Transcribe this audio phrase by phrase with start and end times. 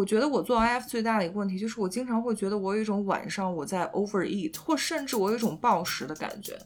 [0.00, 6.58] 我觉得我做 IF 最大的一个问题就是，我经常会觉得我有一种晚上我在 overeat，或甚至我有一种暴食的感觉。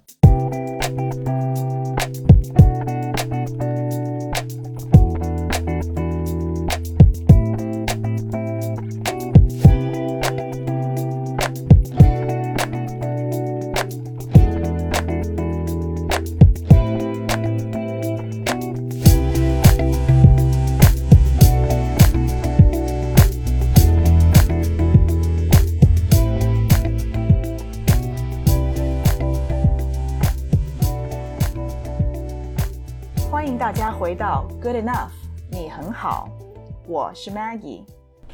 [37.04, 37.84] 我是 Maggie，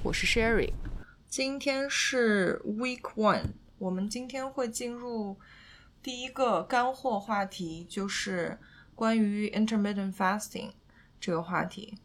[0.04, 0.72] 我是 Sherry，
[1.26, 3.46] 今天是 Week One，
[3.78, 5.36] 我们今天会进入
[6.00, 8.60] 第一个干货话题，就是
[8.94, 10.70] 关于 Intermittent Fasting
[11.18, 11.98] 这个话题。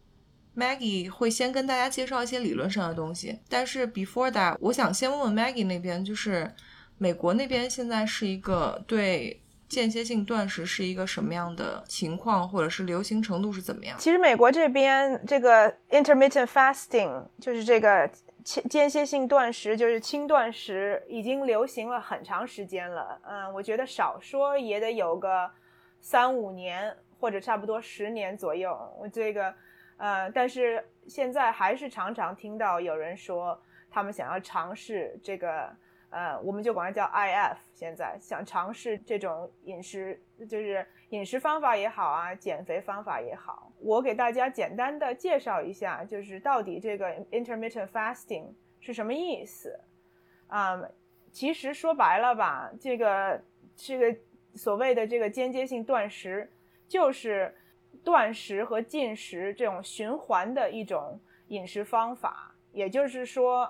[0.56, 6.52] Maggie 会先跟大家介绍一些理论上的东西，但是 Before that，我想先问问 Maggie 那边，就是
[6.98, 9.40] 美国那边现在是一个对。
[9.76, 13.98] 间歇性断食是一个什么样的情况，或者是流行程度是怎么样？
[14.00, 18.10] 其实美国这边这个 intermittent fasting 就是这个
[18.42, 23.20] 间间歇性断食，就是轻断食，已经流行了很长时间了。
[23.24, 25.52] 嗯，我觉得少说也得有个
[26.00, 28.78] 三五年，或者差不多十年左右。
[28.98, 29.54] 我这个，
[29.98, 35.70] 呃，但是现在还是常常听到有人说他们想要尝试这个。
[36.16, 37.58] 呃，我们就管它叫 IF。
[37.74, 48.46] 现在想尝试这种饮食，就是饮食方法也好啊，减肥方法也好，我给大家简单的介绍一下，就是到底这个 intermittent fasting
[48.80, 49.78] 是什么意思。
[50.48, 50.82] 啊，
[51.34, 53.42] 其实说白了吧，这个
[53.76, 54.18] 这个
[54.54, 56.50] 所谓的这个间接性断食，
[56.88, 57.54] 就是
[58.06, 61.20] 断食和进食这种循环的一种
[61.50, 63.70] 饮食方法，也就是说。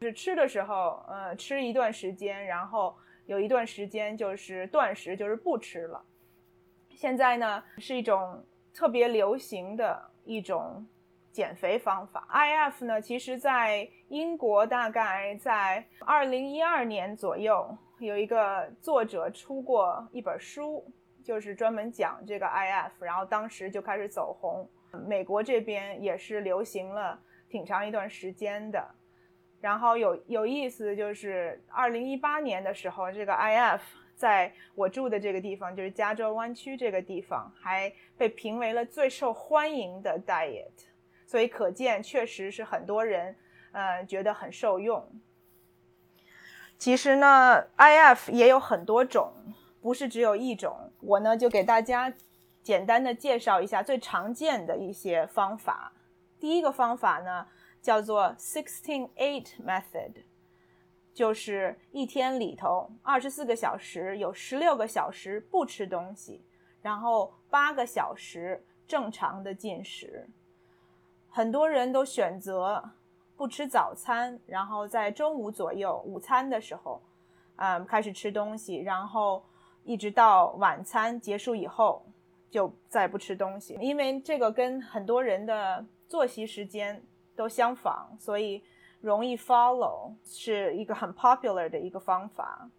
[0.00, 2.94] 是吃的时候，呃，吃一段时间，然后
[3.26, 6.04] 有一段时间就是断食，就是不吃了。
[6.90, 10.86] 现在呢，是一种特别流行的一种
[11.32, 12.28] 减肥方法。
[12.30, 20.84] IF 呢，其实在英国大概在二零一二年左右，有一个作者出过一本书，
[21.24, 24.68] 就是专门讲这个 IF，然后当时就开始走红。
[25.08, 27.18] 美国这边也是流行了
[27.48, 28.94] 挺长一段时间的。
[29.64, 33.80] 然后有有意思，就是二零一八年的时候，这个 IF
[34.14, 40.84] 在我住的这个地方，就是加州湾区这个地方，还被评为了最受欢迎的 diet，
[41.24, 43.34] 所以可见确实是很多人，
[43.72, 45.02] 呃，觉得很受用。
[46.76, 49.32] 其实呢，IF 也有很多种，
[49.80, 50.92] 不是只有一种。
[51.00, 52.12] 我呢就给大家
[52.62, 55.90] 简单的介绍一下最常见的一些方法。
[56.38, 57.46] 第一个方法呢。
[57.84, 60.10] 叫做 sixteen eight method，
[61.12, 66.42] 就是一天里头二十四个小时有十六个小时不吃东西，
[66.80, 70.26] 然后八个小时正常的进食。
[71.28, 72.82] 很多人都选择
[73.36, 77.02] 不吃早餐，然后在中午左右午餐的时候，
[77.56, 79.44] 嗯，开始吃东西，然后
[79.84, 82.02] 一直到晚餐结束以后
[82.48, 87.02] 就再不吃东西，因为这个跟很多人的作息时间。
[87.36, 88.62] 都相仿，所以
[89.00, 92.70] 容易 follow 是一个很 popular 的一个方法。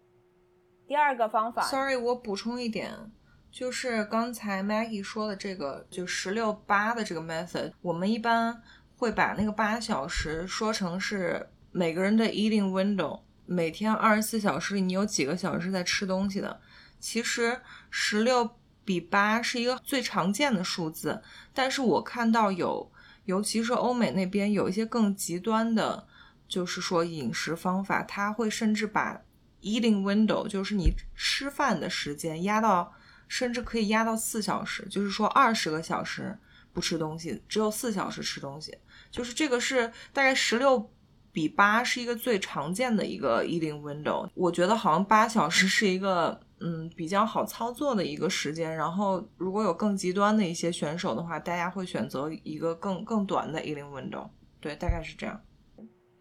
[0.86, 3.12] 第二个方法，sorry，我补充一点，
[3.50, 8.62] 就是刚才 Maggie 说的这个，就十六八的这个 method，我们一般
[8.96, 16.60] 会把那个八小时说成是每个人的 eating window，每天二十四小时里你有几个小时是在吃东西的。
[16.98, 18.48] 其实十六
[18.84, 21.22] 比八是一个最常见的数字，
[21.52, 22.90] 但是我看到有。
[23.26, 26.06] 尤其是欧美那边有一些更极端的，
[26.48, 29.20] 就是说饮食方法，他会甚至把
[29.60, 32.92] eating window，就是你吃饭的时间压到，
[33.28, 36.38] 甚至可以压到四小时，就是说二十个小时
[36.72, 38.76] 不吃东西，只有四小时吃东西，
[39.10, 40.90] 就是这个是大概十六
[41.32, 44.28] 比八是一个最常见的一个 eating window。
[44.34, 46.40] 我觉得好像八小时是一个。
[46.60, 48.74] 嗯，比较好操作的一个时间。
[48.74, 54.28] 然后，如果有更极端的一些选手的话，大家会选择一个更更短的 eating window。
[54.60, 55.40] 对，大概是这样。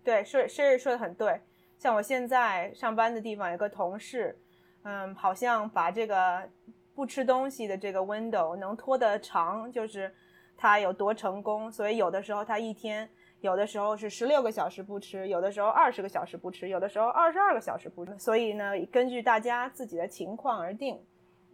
[0.03, 1.41] 对，是是说的很对。
[1.77, 4.37] 像我现在上班的地方有个同事，
[4.83, 6.49] 嗯，好像把这个
[6.93, 10.13] 不吃东西的这个 window 能拖得长，就是
[10.57, 11.71] 他有多成功。
[11.71, 13.09] 所以有的时候他一天。
[13.41, 18.17] 有的时候是十六个小时不吃，有的时候二十个小时不吃，有的时候二十二个小时不吃。
[18.17, 20.99] 所以呢，根据大家自己的情况而定。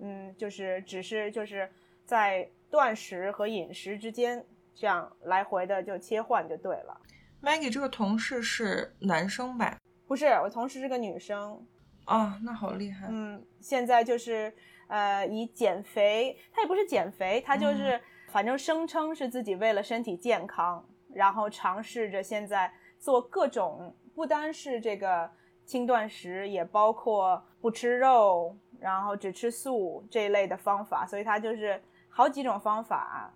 [0.04, 1.70] 嗯，就是只是就是
[2.06, 4.44] 在断食和饮食之间
[4.74, 7.00] 这样来回的就切换就对了。
[7.40, 9.78] Maggie 这个同事是男生吧？
[10.08, 11.64] 不是，我同事是个女生。
[12.08, 13.08] 哦，那好厉害。
[13.12, 14.52] 嗯，现在就是
[14.88, 25.30] 呃，以减肥，她也不是减肥，她就是反正声称是自己为了身体健康，然后尝试着现在做各种，不单是这个
[25.66, 33.34] 轻断食，也包括不吃肉，然后只吃素这一类的方法，所以他就是好几种方法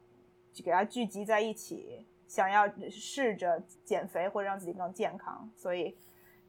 [0.52, 2.06] 就给它聚集在一起。
[2.28, 5.96] 想要试着减肥或者让自己更健康，所以，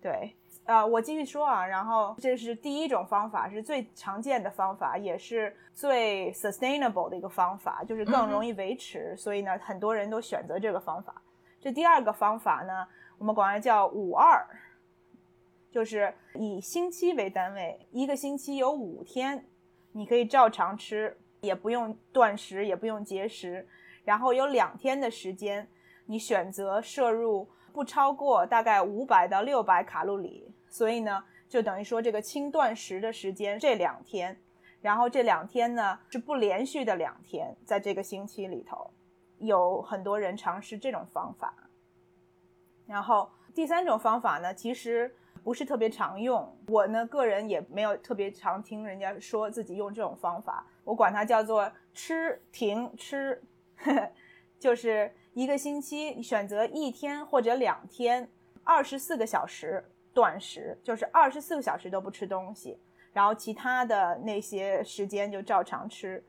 [0.01, 0.35] 对，
[0.67, 11.23] 呃，我继续说啊，然后这是第一种方法，是最常见的方法，也是最 sustainable 的一个方法，就是更容易维持，所以呢，很多人都选择这个方法。
[11.61, 12.87] 这第二个方法呢，
[13.17, 14.45] 我们管它叫五二，
[15.71, 19.47] 就是以星期为单位，一个星期有五天，
[19.93, 23.69] 你可以照常吃，也不用断食，也不用节食。
[24.05, 25.69] 然后有两天的时间，
[26.07, 34.39] 你选择摄入不超过大概五百到六百卡路里，所以呢，就等于说这个轻断食的时间这两天，
[34.81, 38.91] 然后这两天呢是不连续的两天，在这个星期里头，
[39.39, 41.55] 有很多人尝试这种方法。
[42.87, 53.43] 然后第三种方法呢，其实不是特别常用，我呢个人也没有特别常听人家说自己用这种方法，我管它叫做吃停吃。
[54.59, 58.31] 就是一个星期，选择一天或者两天，
[58.65, 59.85] 二十四个小时
[60.17, 62.81] 断食，就是二十四个小时都不吃东西，
[63.13, 66.25] 然后其他的那些时间就照常吃。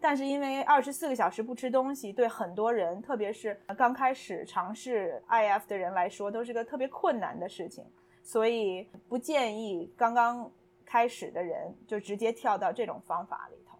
[0.00, 7.84] 但是因为二十四个小时不吃东西，对很多人，特别是刚开始尝试 IF 的人来说，都是个特别困难的事情，
[8.22, 10.48] 所以不建议刚刚
[10.84, 13.76] 开始的人就直接跳到这种方法里头。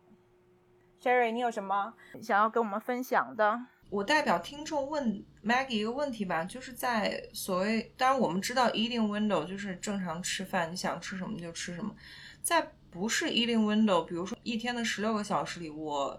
[1.00, 3.60] Sherry，你有什么想要跟我们分享的？
[3.92, 11.94] 我代表听众问 Maggie 一个问题吧，就是在所谓，当然我们知道 eating window 就是正常吃饭，你想吃什么就吃什么。
[12.42, 16.18] 在不是 eating window，比如说一天的十六个小时里，我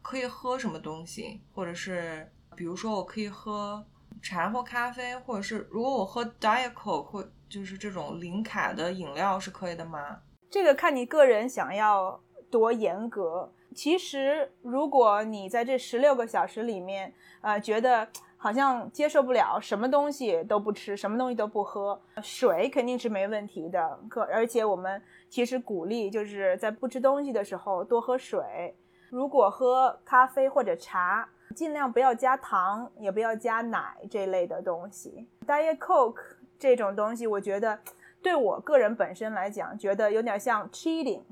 [0.00, 2.26] 可以喝什么东西，或者是
[2.56, 3.84] 比如说我可以喝
[4.22, 10.22] 茶或咖啡，或者是如果我喝 diet coke 或就是这种零卡的饮料是可以的吗？
[10.50, 12.18] 这个看你个人想要
[12.50, 13.52] 多严格。
[13.74, 18.06] 其实，如果你在这十六个小时里面，呃，觉得
[18.36, 23.98] 好像接受不了，什么东西都不吃，什么东西都不喝，水肯定是没问题的。
[24.08, 28.74] 可而且我们其实鼓励，就是在不吃东西的时候多喝水。
[29.08, 35.26] 如果喝咖啡或者茶，尽量不要加糖，也不要加奶这类的东西。
[35.46, 36.20] Diet Coke
[36.58, 37.78] 这种东西，我觉得
[38.22, 41.22] 对我个人本身来讲，觉得有点像 cheating。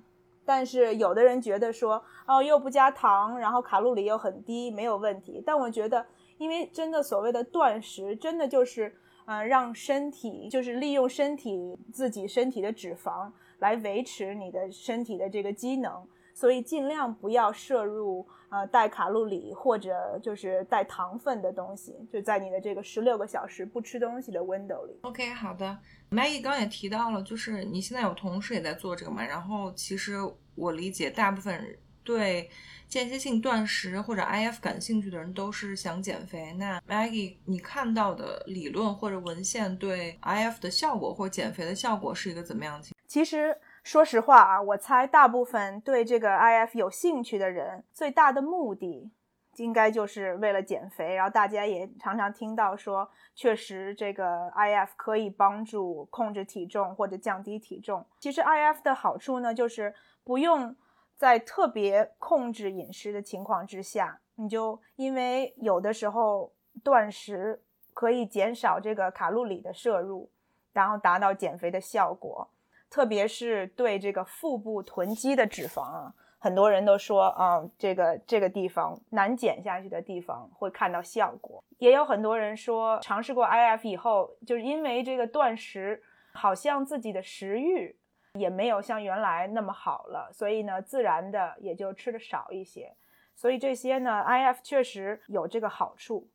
[0.48, 5.42] 但是有的人觉得说，哦，又不加糖，然后卡路里又很低，没有问题。
[5.44, 6.06] 但我觉得，
[6.38, 8.96] 因为真的所谓的断食，真的就是，
[9.26, 16.02] 呃，让身体就是利用身体自己身体的脂肪来维持你的身体的这个机能，
[16.32, 24.98] 所以尽量不要摄入呃带卡路里或者就是带糖分的东西，就在你的这个十六个小时不吃东西的 window 里。
[25.02, 25.76] OK，好的。
[26.10, 29.24] Maggie 刚也提到了，就是你现在有同事也在做这个嘛？
[29.24, 30.16] 然后其实
[30.54, 32.48] 我理解，大部分对
[32.86, 36.52] 间歇性断食或者 IF 感兴趣的人都是想减肥。
[36.54, 42.88] 那 Maggie，你看到的理论或者文献对 IF 的效果或减肥的效果是一个怎么样的？
[43.06, 49.10] 其实说实话啊，我猜大部分对这个 IF 有兴趣的人，最大的目的。
[49.58, 58.04] 应该就是为了减肥，然后大家也常常听到说，确实这个 IF 可以帮助控制体重或者降低体重。
[58.18, 60.74] 其实 IF 的好处呢，就是不用
[61.16, 67.60] 在特别控制饮食的情况之下，你就因为有的时候断食
[67.92, 70.30] 可以减少这个卡路里的摄入，
[70.72, 72.48] 然后达到减肥的效果，
[72.88, 76.14] 特别是对这个腹部囤积的脂肪啊。
[76.38, 81.62] 很多人都说啊，这个这个地方难减下去的地方会看到效果。
[81.78, 86.02] 也有很多人说，尝试过 IF 以后，就是因为这个断食，
[86.32, 87.98] 好像自己的食欲
[88.34, 92.94] 也没有像原来那么好了，所以呢，自然的也就吃的少一些。
[93.34, 96.28] 所以这些呢，IF 确实有这个好处。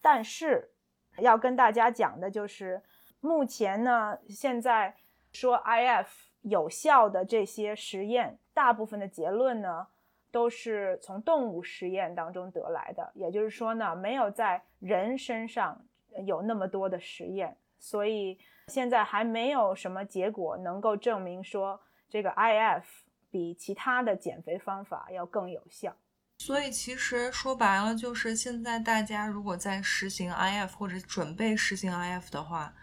[0.00, 0.70] 但是
[1.18, 2.82] 要跟大家讲的就是，
[3.20, 4.94] 目前呢，现在
[5.32, 6.06] 说 IF
[6.48, 8.38] 有效的这些实验。
[8.54, 9.86] 大部分的结论呢，
[10.30, 15.84] 都是从动物实验当中得来的，也就是说呢，没有在人身上
[16.24, 18.38] 有那么多的实验，所以
[18.68, 22.82] 现在还没有什么结果能够证明说这个 IF
[23.30, 25.94] 比其他的减肥方法要更有效。
[26.38, 32.74] 所以其实说白了，就是现在大家如果在实行 IF 或者准备实行 IF 的话，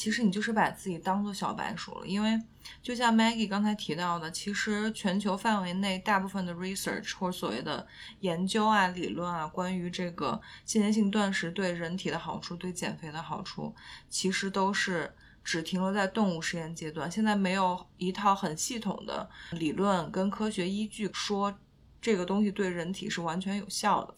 [0.00, 2.06] 其实你就是把自己当做小白鼠了。
[2.06, 2.40] 因为
[2.82, 7.86] 就像 Maggie 刚才提到的，其实全球范围内大部分的 research 或者所谓的
[8.20, 13.74] 研究啊、理论啊，关于这个间歇性断食对人体的好处、对减肥的好处，
[14.08, 15.14] 其实都是
[15.44, 17.10] 只停留在动物实验阶段。
[17.10, 21.54] 现在没有一套很系统的理论跟科学依据说。
[22.02, 24.14] 这个东西对人体是完全有效的。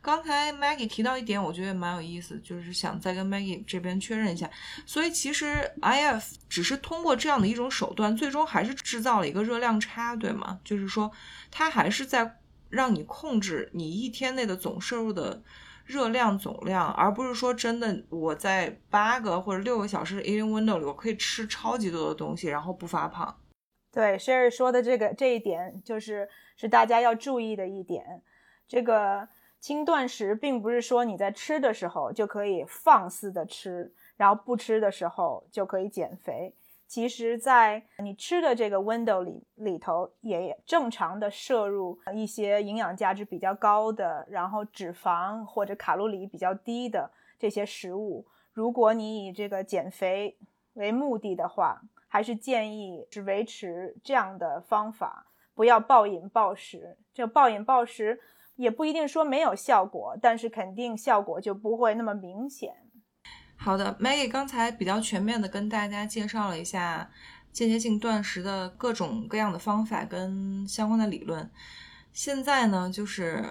[0.00, 4.50] 刚才 Maggie 提到一点，我觉得蛮有意思，就是想再跟 Maggie 这边确认一下。
[4.84, 10.60] 所以其实 IF 只是通过这样的一种手段，最终还是制造了一个热量差，对吗？
[10.64, 11.10] 就是说，
[11.50, 12.38] 它还是在
[12.68, 15.42] 让你控制你一天内的总摄入的
[15.84, 23.38] 热量总量，而不是说真的我在八个或者六个小时的 eating window 里，我可以吃超级多的东西，然后不发胖。
[23.92, 26.28] 对，Sherry 说的这个这一点就是。
[26.54, 28.22] 是大家要注意的一点，
[28.68, 29.26] 这个
[29.62, 36.52] 轻断食并不是说你在吃的时候就可以放肆的吃，然后不吃的时候就可以减肥。
[36.88, 48.26] 其实，在你吃的这个 window 里里头，也正常的摄入一些营养价值比较高的，然后脂肪或者卡路里比较低的这些食物。
[48.52, 50.36] 如果你以这个减肥
[50.72, 55.28] 为目的的话，还是建议是维持这样的方法。
[55.54, 58.18] 不要暴饮暴食，这暴饮暴食
[58.56, 62.74] 也不一定说没有效果，但是肯定效果就不会那么明显。
[63.56, 67.10] 好的，Maggie 刚才比较全面的跟大家介绍了一下
[67.52, 71.50] 间歇性断食的各种各样的方法跟相关的理论。
[72.12, 73.44] 现在呢，就是。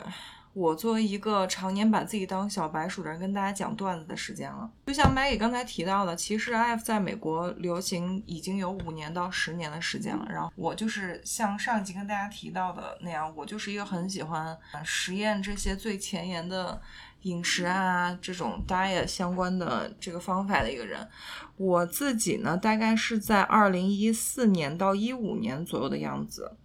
[0.54, 4.70] 我作为一个常年把自己当小白鼠的人，跟大家讲段子的时间了。
[4.86, 10.28] 就像 Maggie 刚才提到的，其实 IF 在美国流行已经有五年到十年的时间了。
[10.30, 16.82] 然后我就是像上一集跟大家提到的那样，我就是一个很喜欢实验这些最前沿的
[17.22, 21.08] 饮食啊，这种 diet 相关的这个方法的一个人。
[21.56, 26.58] 我自己呢，大概是在二零一四年到一五年左右的样子，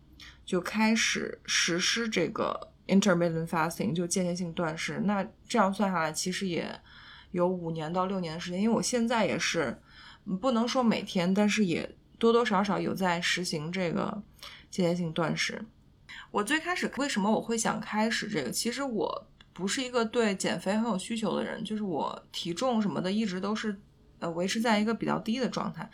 [0.45, 2.73] 就开始实施这个。
[2.87, 6.81] Intermittent fasting 就间歇性断食，那这样算下来，其实也
[7.33, 8.61] 有五年到六年的时间。
[8.61, 9.77] 因为我现在也是
[10.41, 14.23] 不能说每天，但是也多多少少有在实行这个
[14.71, 15.65] 间歇性断食。
[16.31, 18.51] 我最开始为什么我会想开始这个？
[18.51, 23.77] 其实我不是一个对减肥很有需求的人，就是我体重什么的一直都是
[24.21, 25.91] 呃维持在一个比较低的状态。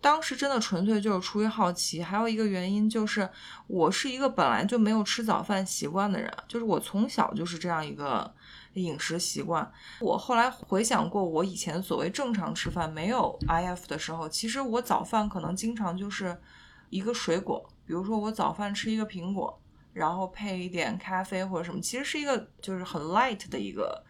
[0.00, 3.28] 当时真的纯粹就是出于好奇，还有一个原因就是
[3.66, 8.32] 我是一个本来就没有吃早饭习惯的人，就是我从小就是这样一个
[8.74, 9.70] 饮食习惯。
[10.00, 16.40] 我后来回想过，我以前所谓正常吃饭没有 IF 的时候，其实我早饭可能经常就是
[16.88, 19.60] 一个水果，比如说我早饭吃一个苹果，
[19.92, 24.02] 然后配一点咖啡或者什么，其实是一个就是很 light 的一个。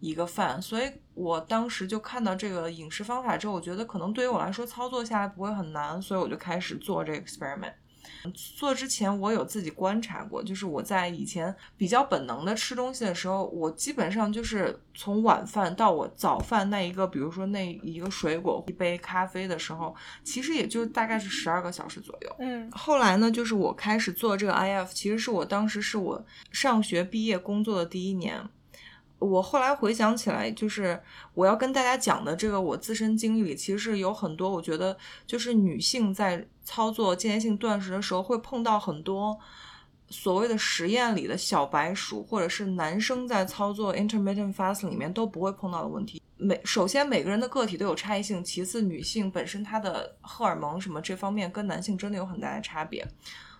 [0.00, 7.74] 一个饭，所以我当时就看到这个饮食方法之后，我觉得可能对于我来说操作下来不会很难，所以我就开始做这个 experiment。
[8.58, 22.36] 做之前我有自己观察过，就是我在以前比较本能的吃东西的时候，我基本上就是从晚饭到我早饭那一个，比如说那一个水果一杯咖啡的时候，其实也就大概是十二个小时左右。
[22.40, 28.42] 嗯，后来呢，就是我开始做这个 IF，其实是我当时是我上学毕业工作的第一年。
[29.20, 30.98] 我后来回想起来，就是
[31.34, 34.96] 我要跟大家讲的这个我自身经历里，其实有很多我觉得
[35.26, 39.38] 就是女性在操作间歇性断食的时候会碰到很多
[40.08, 46.22] 所谓的实验里的小白鼠，或者是男生在操作 intermittent fast 里面都不会碰到的问题。
[46.38, 53.06] 每首先每个人的个体都有差异性，其次女性本身她的荷尔蒙什么这方面跟男性真的有很大的差别。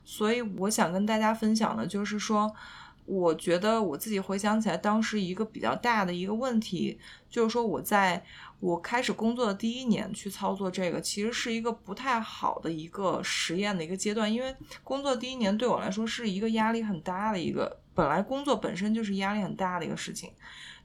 [0.07, 2.51] 所以我想跟大家分享的就是说。
[3.11, 6.97] 我觉得我自己回想起来，当时一个比较大的一个问题，
[7.29, 8.25] 就是说我在
[8.61, 20.31] 我开始工作的第一年去操作这个，其实是一个不太好的一个实验的一个阶段，因为工作第一年对我来说是一个压力很大的一个，本来工作本身就是压力很大的一个事情。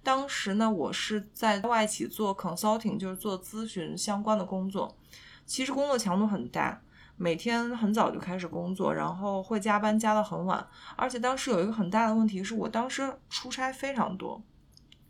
[0.01, 4.97] 当时呢，我是在外企做 consulting，就是做咨询相关的工作，
[5.45, 6.81] 其实工作强度很大。
[7.17, 14.41] 每天很早就开始工作，然后会加班加到很晚，而且当时有一个很大的问题是我当时出差非常多。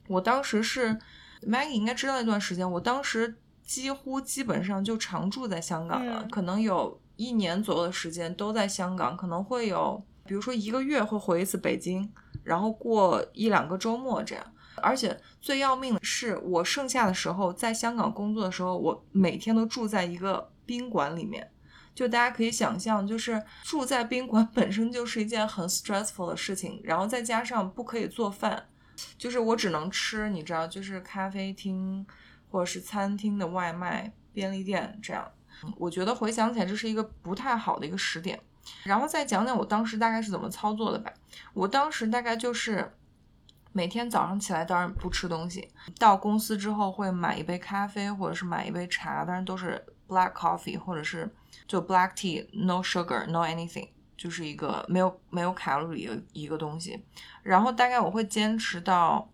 [0.08, 0.98] 我当时是
[1.42, 12.08] Maggie 应该知道那段时间，我当时几乎基本上就常住在香港了，可能有一年左右的时间都在香港，可能会有比如说一个月会回一次北京，
[12.44, 14.46] 然后过一两个周末这样。
[14.82, 21.50] 而且最要命的是，我剩下的时候在香港工作的时候，我每天都住在一个宾馆里面。
[21.96, 28.68] 就大家可以想象，就是住在宾馆本身就是一件很 stressful 的事情，然后再加上不可以做饭，
[29.18, 32.06] 就是我只能吃，你知道，就是咖啡厅
[32.52, 35.26] 或者是餐厅的外卖、便利店这样。
[35.78, 38.38] 我觉得回想起来，这是一个不太好的一个时点。
[38.84, 41.14] 然后再讲讲我当时大概是怎么操作的吧。
[41.54, 42.92] 我当时大概就是
[43.72, 51.34] 每天早上起来，当然不吃东西，到公司之后会买一杯咖啡或者是买一杯茶，当然都是 black coffee 或者是
[51.68, 57.04] 就 black tea，no sugar，no anything，就是一个没有没有卡路里的一个东西。
[57.44, 59.30] 然后大概我会坚持到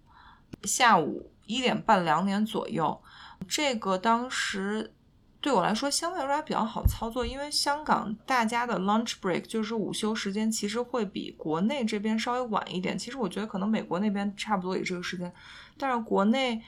[0.64, 3.02] 下午一点半两点左右。
[3.48, 4.94] 这个当时。
[5.44, 12.96] 对我来说，相对来说还比较好操作，因为香港大家的 lunch break 就是午休时间，其实会比国内这边稍微晚一点。
[12.96, 15.34] 其实我觉得可能美国那边差不多也这个时间，
[15.80, 16.62] 但是国内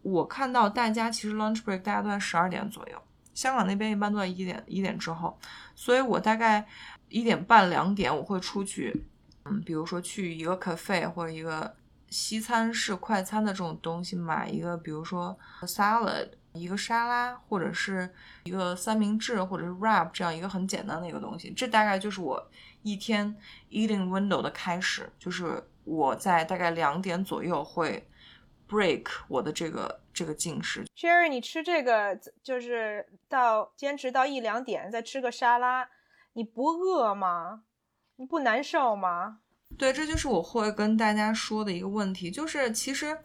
[0.00, 2.98] 我看到大家其实 lunch break 大家都在十二点左右，
[3.38, 5.38] 香港那边一般都在一点一点之后，
[5.76, 6.66] 所以我大概
[7.08, 9.04] 一点半两点我会出去，
[9.44, 11.72] 嗯，比如说去一个 cafe 或者一个
[12.10, 16.30] 西餐式快餐的这种东西买一个，比如说 salad。
[16.54, 18.10] 一个沙拉，或者是
[18.42, 22.50] 一个三明治，或者是 wrap 这样一个很简单的一个东西，这大概就是我
[22.82, 23.36] 一天
[23.70, 28.08] eating window 的开始，就是我在大概两点左右会
[28.68, 30.84] break 我的这个这个进食。
[30.96, 35.88] Sherry，你吃这个就是到坚持到一两点再吃个沙拉，
[36.32, 37.62] 你不饿吗？
[38.16, 39.38] 你不难受吗？
[39.78, 43.16] 对，这就是我会跟大家说的一个问题，就是其实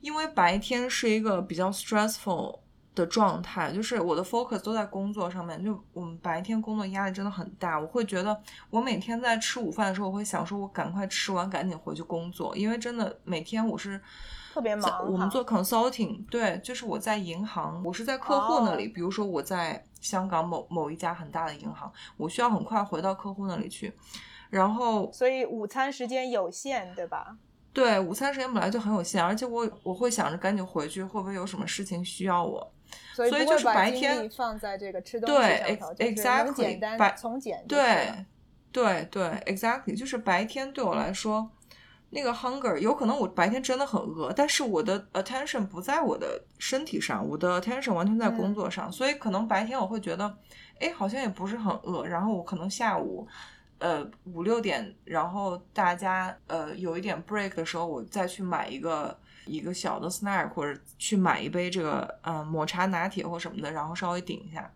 [0.00, 2.60] 因为白天是一个比较 stressful。
[2.94, 7.76] 的状态就是我的 focus 都在工作上面，就我们白天工作压力真的很大。
[7.76, 14.00] 我会觉得我每天在吃午饭的时候，我会想说，我赶快吃完，赶紧回去工作，因为真的每天我是
[14.54, 15.04] 特别忙。
[15.10, 18.86] 我们做 consulting，对，就是我在银行，我是在客户那里。
[18.86, 23.92] 比如说我在香港某某一家很大的银行，我需要很快回到客户那里去，
[24.50, 27.36] 然后所以午餐时间有限，对吧？
[27.72, 32.72] 对，午餐时间本来就很有限，而且我我会想着赶紧回去，会不会有什么事情需要我？
[33.12, 38.24] 所以就是白天放在这个吃东西上头，对，exactly，白从简对
[38.70, 41.50] 对对，exactly，就是白天对我来说，
[42.14, 50.34] 那个 hunger 有可能我白天真的很饿，但是我的 attention 不在我的身体上，我的 attention 完全在工作上，所以可能白天我会觉得，
[50.78, 53.26] 哎，好像也不是很饿，然后我可能下午，
[53.78, 59.18] 呃五六点，然后大家呃有一点 break 的时候，我再去买一个。
[59.46, 64.72] 一个小的 snack，或者去买一杯这个嗯抹茶拿铁或什么的，然后稍微顶一下，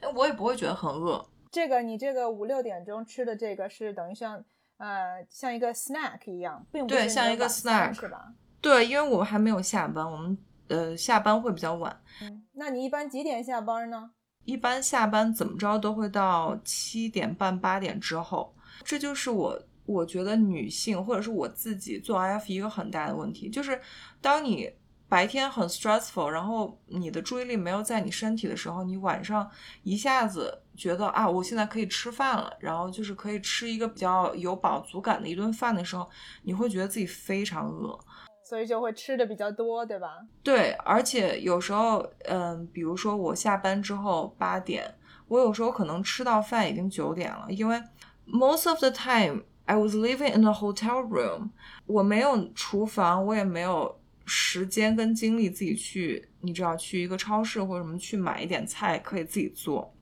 [0.00, 1.24] 哎，我也不会觉得很饿。
[1.52, 4.44] 这个你这个五六点钟吃的这个是等于像
[4.78, 8.32] 呃像一个 snack 一样，并不对，像一个 snack 是吧？
[8.60, 10.36] 对，因为我们还没有下班，我们
[10.68, 12.00] 呃下班会比较晚。
[12.22, 14.10] 嗯，那你一般几点下班呢？
[14.44, 19.62] 一般下班怎么着都会到七点半八点之后，这就是我。
[19.86, 23.78] 我觉得女性或者是我自己做 IF 一个很大的问题，就是
[24.18, 24.72] 当你
[25.14, 29.48] 白天很 stressful，然后你的注意力没有在你身体的时候，你晚上
[29.84, 36.10] 一下子觉得啊，我现在可以吃饭了，然后就是可以吃一个比较有饱足感的一顿饭的时候，
[36.42, 37.96] 你会觉得自己非常饿，
[38.42, 40.18] 所以就会吃的比较多，对吧？
[40.42, 44.92] 对，而且有时候，嗯，比如说我下班之后八点，
[45.28, 47.80] 我有时候可能吃到饭已经九点了，因为
[48.26, 49.44] most of the time。
[49.66, 51.48] I was living in a hotel room，
[51.86, 59.94] 我没有厨房，我也没有时间跟精力自己去，你知道，去一个超市或者什么去买一点菜可以自己做。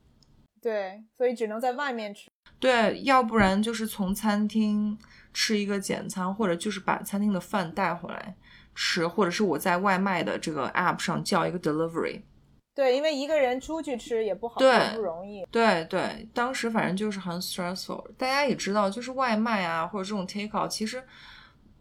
[0.61, 2.29] 对，所以只能在外面吃。
[2.59, 4.97] 对，要不然就是从餐厅
[5.33, 8.33] 吃一个简餐，或者就是把餐厅的饭带回来
[8.73, 12.21] 吃，或者是我在外卖的这个 app 上叫一个 delivery。
[12.73, 15.45] 对，因为一个人出去吃也不好，对，不容易。
[15.51, 18.03] 对对，当时反正就是很 stressful。
[18.17, 21.03] 大家也知道，就是外卖啊，或者这种 take out，其实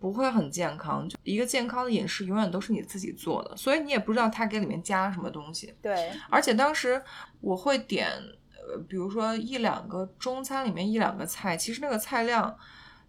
[0.02, 1.08] 不会很健康。
[1.08, 5.72] 就一个健康的饮食，永远都是你自己做的，所以你也不知道他给里面加了什么东西。
[5.80, 7.00] 对，而且当时
[7.40, 8.08] 我会点，
[8.50, 12.54] 呃，比如说一两个中餐里面一两个菜，其实那个菜量，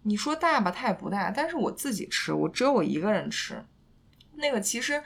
[0.04, 3.62] 你说大吧，它也不大，但是我自己吃，我只有我一个人吃，
[4.36, 5.02] 那个其实。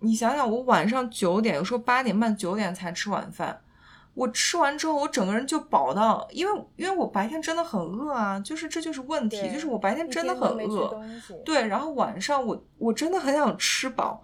[0.00, 3.58] 你想想，我晚上九点，有时候八点半、九点才吃晚饭。
[4.14, 11.02] 我吃完之后，我整个人就饱到，因为因为我白天真的很饿啊，就是这就是问题，就是我白天真的很饿。
[11.44, 14.22] 对，然后晚上我我真的很想吃饱，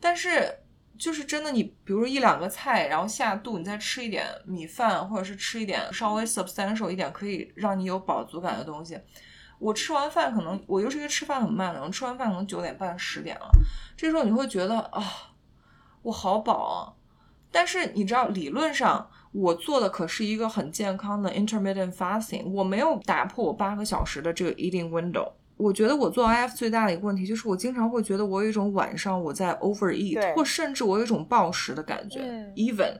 [0.00, 0.60] 但是
[0.98, 8.98] 就是真的，你比如说一两个菜，然后下肚，你再吃一点米饭，或者是吃一点稍微 substantial 一点，可以让你有饱足感的东西。
[9.58, 13.50] 我吃完饭可能我又是一个吃饭很慢的，人，吃完饭可能九点半十点了，
[13.96, 15.02] 这时候你会觉得啊，
[16.00, 16.92] 我好饱啊。
[17.52, 25.28] 但是你知道，理论上我做的可是一个很健康的 intermittent fasting，我没有打破我八个小时的这个 eating window。
[25.58, 32.20] 我觉得我做 IF 最大的一个问题就是，我经常会觉得我有一种晚上我在 overeat，或甚至我有一种暴食的感觉。
[32.56, 32.98] Even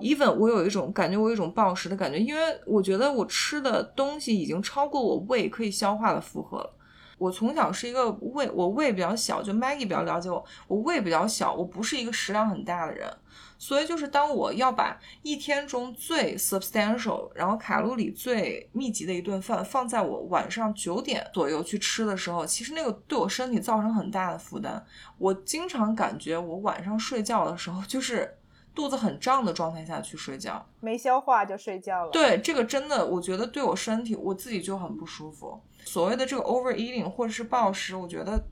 [0.00, 6.75] even 我有一种感觉，我有一种暴食的感觉，因为我觉得我吃的东西已经超过我胃可以消化的负荷了。
[7.18, 13.10] 我从小是一个胃，我胃比较小，就 Maggie 比较了解我，我胃比较小，我不是一个食量很大的人。
[13.58, 24.84] 所以就是当我要把一天中最 substantial，然后卡路里最密集的一顿饭放在我晚上九点左右去吃的时候，其实那个对我身体造成很大的负担。
[25.16, 28.36] 我经常感觉我晚上睡觉的时候就是
[28.74, 32.10] 肚子很胀的状态下去睡觉，没消化就睡觉了。
[32.10, 35.58] 对，这个真的我觉得对我身体我自己就很不舒服。
[35.86, 38.44] 所谓的这个 overeating 或者是暴食，我觉得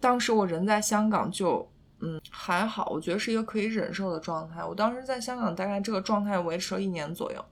[0.00, 1.70] 当时我人在香港就。
[1.98, 4.62] 嗯，还好，我觉得是一个可以忍受的状态。
[4.62, 7.42] 我当时在香港，大概这个状态维持了一年左右，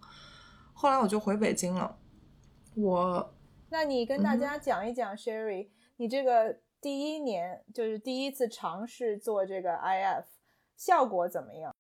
[0.75, 1.97] 后来我就回北京了。
[2.77, 3.35] 我，
[3.71, 10.25] 那你跟大家讲一讲，Sherry，你这个第一年就是第一次尝试做这个 IF，
[10.77, 11.75] 效果怎么样？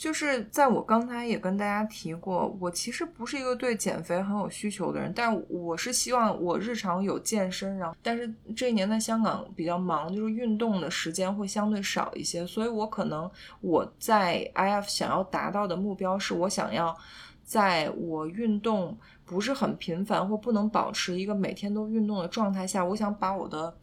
[0.00, 16.96] 就是在我刚才也跟大家提过，我其实不是一个对减肥很有需求的人，但我是希望我日常有健身，然后但是这一年在香港比较忙，就是运动的时间会相对少一些，所以我可能我在 IF 想要达到的目标是我想要
[17.44, 23.76] 在我运动不是很频繁或不能保持一个每天都运动的状态下，我想把我的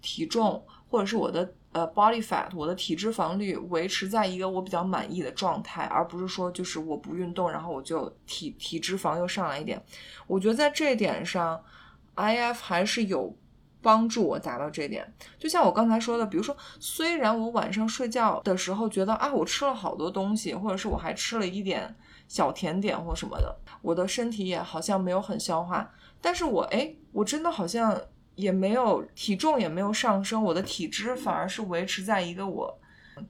[0.00, 1.52] 体重或者是我的。
[1.74, 9.82] 呃，body fat，我的体脂肪率维持在一个我比较满意的状态，而不是说就是我不运动，然后我就体体脂肪又上来一点。
[10.28, 11.60] 我觉得在这一点上
[12.14, 13.36] ，IF 还是有
[13.82, 15.12] 帮助我达到这点。
[15.36, 21.92] 就像我刚才说的，比如说，虽然我晚上睡觉的时候觉得啊，我吃了好多东西，或者是我还吃了一点
[22.28, 28.00] 小甜点或什么的，我的身体也好像没有很消化，但是我哎，我真的好像。
[28.36, 32.78] 也没有体重也没有上升，我的体脂反而是维持在一个我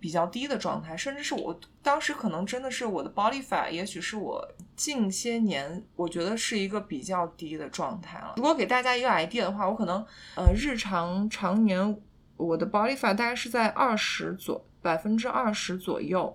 [0.00, 4.42] 比较低的状态，甚至是我当时可能真的是我的 body fat，也许是我
[4.74, 8.32] 近些年我觉得是一个比较低的状态了。
[8.36, 9.96] 如果给大家一个 idea 的话，我可能
[10.36, 12.00] 呃日常常年
[12.38, 16.34] 我的 body fat 大概是在二十左百分之二十左右，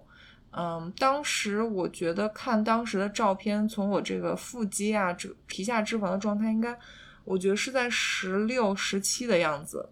[0.51, 6.77] 嗯，当时我觉得看当时的照片，从我这个腹肌啊这皮下脂肪的状态应该。
[7.23, 9.89] 我觉得是在十六、十七的样子，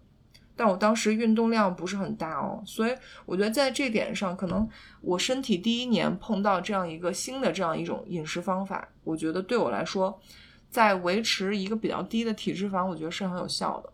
[0.56, 2.92] 但我当时运动量不是很大哦，所以
[3.26, 4.68] 我觉得在这点上，可能
[5.00, 10.20] 我身体第一年碰到这样一个新的这样一种饮食方法，我觉得对我来说，
[10.68, 13.92] 在维持一个比较低的体脂肪，我觉得是很有效的。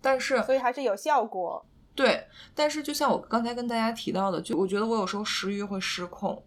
[0.00, 1.64] 但是，所以还是有效果。
[1.94, 6.44] 对，但是就像我刚才跟大家提到的，就我觉得我有时候食欲会失控，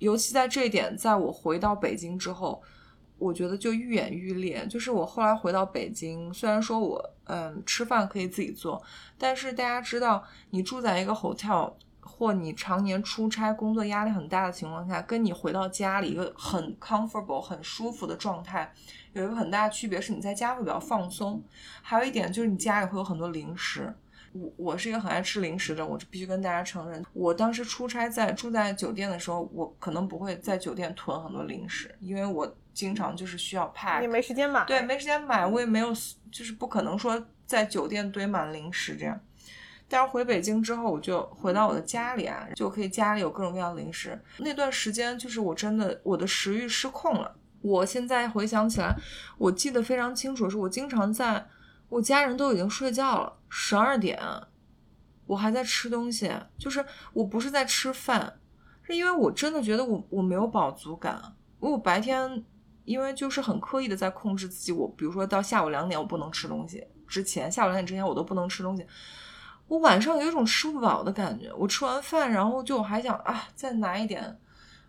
[0.00, 2.62] 尤其在这一点，在我回到北京之后。
[3.18, 8.82] 我觉得就愈演愈烈，就是我后来回到北京，虽然说我嗯吃饭可以自己做，
[9.16, 18.72] 但是大家知道，你住在一个 hotel 或你常年出差，工作压力很大的情况下，跟你回到家里一个很 comfortable 很舒服的状态，
[19.12, 21.42] 有一个很大的区别是，你在家会比较放松，
[21.82, 23.92] 还有一点就是你家里会有很多零食。
[24.32, 35.88] 我我是一个很爱吃零食的，我必须跟大家承认，我当时出差在住在酒店的时候，我可能不会在酒店囤很多零食，因为我经常就是需要 pack，你没时间买，对，没时间买，我也没有，
[36.30, 39.18] 就是不可能说在酒店堆满零食这样。
[39.88, 44.20] 但是回北京之后，我就回到我的家里啊，就可以家里有各种各样的零食。
[44.40, 47.34] 那段时间就是我真的我的食欲失控了。
[47.62, 48.94] 我现在回想起来，
[49.38, 51.46] 我记得非常清楚，是我经常在。
[51.88, 54.20] 我家人都已经睡觉了，十二点，
[55.24, 58.40] 我还在吃东西，就是我不是在吃饭，
[58.82, 61.22] 是因为我真的觉得我我没有饱足感。
[61.60, 62.44] 我白天
[62.86, 68.86] 因为就是很刻意的在控制自己，我比如说到下午两点我不能吃东西，之前下午两点之前我都不能吃东西。
[69.68, 74.38] 我晚上有一种吃不饱的感觉，我吃完饭然后就还想啊再拿一点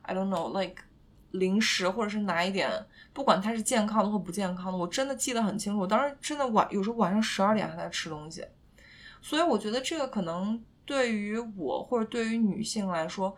[0.04, 0.84] ，I don't know like
[1.32, 2.70] 零食或者是拿一点。
[3.12, 5.80] 不管它是健康的或不健康的，我真的记得很清楚。
[5.80, 8.46] 我当时真的晚，有时候晚上十二点还在吃东西，
[9.24, 13.36] 所以我觉得这个可能对于我或者对于女性来说，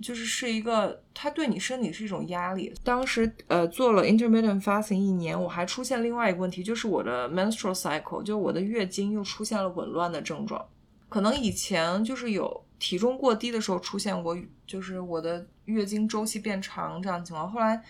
[0.00, 2.72] 就是是一个，它对你身体是一种压力。
[2.82, 10.64] 当时呃做了 intermittent fasting 一年，我还出现另外一个问题，就是我的 menstrual cycle，就我的月经又出现了紊乱的症状。
[11.08, 17.50] 可能以前就是有体重过低的时候出现过，就是我的月经周期变长这样的情况。
[17.50, 17.82] 后来。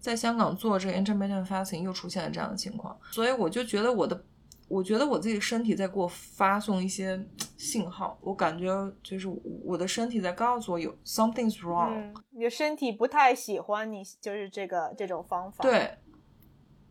[0.00, 4.24] 在香港做这个 intermittent fasting 又出现了这样的情况，所以我就觉得我的
[4.70, 7.20] 我觉得我自己身体在给我发送一些
[7.56, 8.68] 信号，我感觉
[9.02, 9.26] 就是
[9.64, 11.90] 我的身体在告诉我有 something's wrong。
[11.92, 15.60] 嗯，你的身体不太喜欢你，就是这个这种方法。
[15.62, 15.98] 对，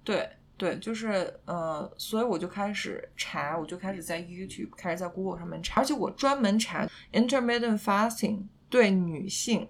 [0.04, 9.70] 对对，就是呃，所以我就开始查，我就开始在 YouTube 开始在 Google 上面查，而且我专门查 intermittent fasting 对女性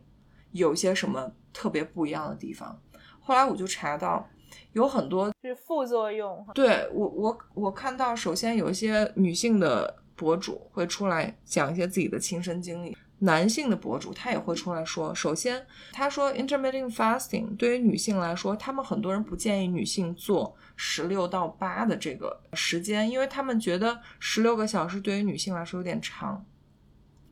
[0.51, 2.81] 有些什么特别不一样的地方。
[3.19, 4.27] 后来我就查到。
[4.73, 6.45] 有很多是副作用。
[6.53, 26.45] 对我，我我看到，首先有一些女性的博主会出来讲一些自己的亲身经历，男性的博主他也会出来说，首先他说 intermittent fasting 对于女性来说，他们很多人不建议女性做十六到八的这个时间，因为他们觉得十六个小时对于女性来说有点长。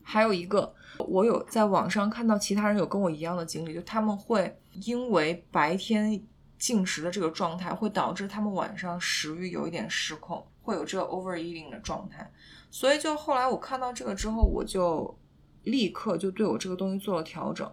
[0.01, 6.19] 还有一个，我有在网上看到其他人有跟我一样的经历，就他们会因为白天。
[6.57, 12.29] 进食的这个状态会导致他们晚上食欲有一点失控，会有这个 overeating 的状态。
[12.69, 15.17] 所以就后来我看到这个之后，我就
[15.63, 17.71] 立刻就对我这个东西做了调整。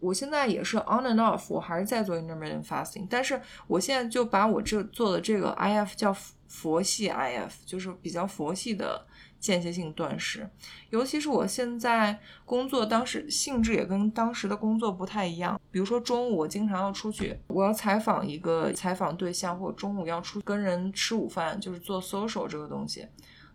[0.00, 6.14] 我现在也是 on and off，我还是在做 intermittent fasting，但是我现在就把我这做的这个 IF 叫
[6.48, 9.06] 佛系 IF，就是比较佛系的。
[9.42, 10.48] 间歇性断食，
[10.90, 15.60] 尤其是我现在工作当时性质也跟当时的工作不太一样。
[15.72, 23.04] 比如说中午我经常要出去，我要采访一个采访对象，或者中午要出跟人吃午饭，就是做 social 这个东西，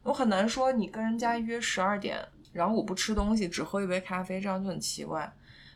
[0.03, 2.19] 我很难说你跟人家约十二点，
[2.51, 5.33] 然后我不吃东西，只喝一杯咖啡，这样就很奇怪。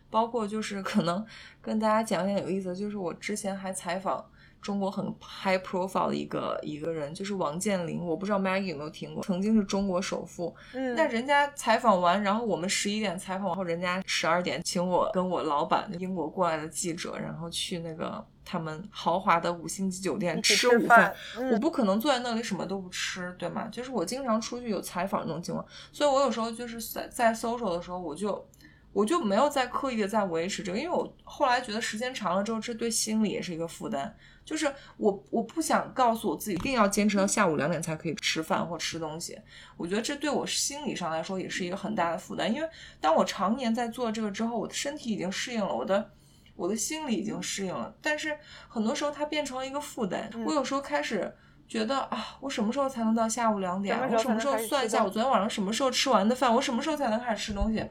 [0.09, 1.25] 包括就是可能
[1.61, 4.25] 跟大家讲点有意思，就是我之前还采访。
[4.61, 10.55] 中国很 high profile 的一个一个人就是王健林，我不知道 Maggie 有没有听过，曾经是中国首富。
[10.73, 21.13] 嗯，那人家采访完，然后我们十一点采访完后，人家十二点请我跟我老板英国过来的记者，然后去那个他们豪华的五星级酒店吃午饭。
[21.51, 23.67] 我不可能坐在那里什么都不吃，对吗？
[23.71, 28.47] 就是我经常出去有采访这种情况，所以我有时候就是在在 social 的时候，我就
[28.93, 34.15] 我就没有再刻意的在维持这个，因为我后来觉得时间长了之后，这对心理也是一个负担。
[34.43, 39.39] 就是我，我不想告诉我自己一定要坚持到下午两点才可以吃饭或吃东西。
[39.77, 42.51] 我觉得这对我心理上来说也是一个很大的负担。
[42.51, 42.67] 因为
[42.99, 46.11] 当我常年在做这个之后，我的身体已经适应了，我的
[46.55, 47.93] 我的心理已经适应了。
[48.01, 48.35] 但是
[48.67, 50.29] 很多时候它变成了一个负担。
[50.45, 51.31] 我有时候开始
[51.67, 53.95] 觉得啊，我什么时候才能到下午两点？
[54.11, 56.53] 我什么时候算一下我昨天晚上什么时候吃完的饭？
[56.53, 57.85] 我什么时候才能开始吃东西？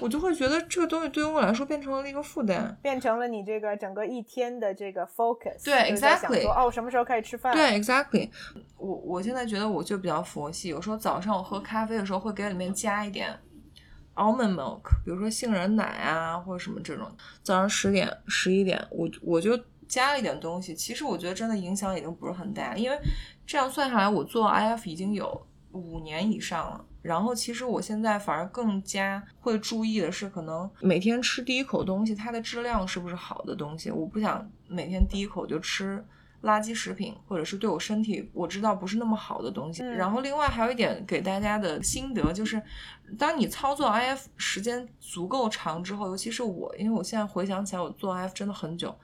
[0.00, 5.64] 我就会觉得这个东西对于我来说变成了一个负担，变成了你这个整个一天的这个 focus。
[5.64, 6.48] 对，exactly。
[6.48, 7.54] 哦，我什么时候开始吃饭？
[7.54, 8.30] 对，exactly。
[8.76, 13.38] 我我现在觉得我就比较佛系，有时候早上我喝咖啡的时候会给里面加一点
[14.14, 17.10] almond milk，比如说杏仁奶啊或者什么这种。
[17.42, 20.74] 早上十点、十一点，我我就加了一点东西。
[20.74, 22.98] 其实我觉得真的影响已经不是很大，因为
[23.46, 26.84] 这样算下来，我做 IF 已经有五年以上了。
[27.08, 33.90] 然后其实我现在反而更加会注意的是，可能每天吃第一口东西，它的质量是不是好的东西？
[33.90, 36.04] 我不想每天第一口就吃
[36.42, 39.82] 垃圾食品，或者是对我身体我知道不是那么好的东西。
[39.82, 42.62] 然后另外还有一点给大家的心得就是，
[43.18, 48.94] 当你操作 IF 时间足够长之后，尤其是我，因为我现在回想起来，我做 IF 真的很久。